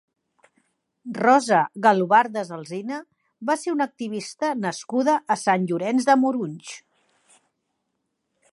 [1.17, 2.97] Rosa Galobardes Alsina
[3.51, 6.73] va ser una activista nascuda a Sant Llorenç de Morunys.